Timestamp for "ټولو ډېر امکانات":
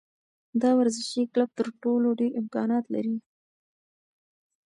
1.83-2.85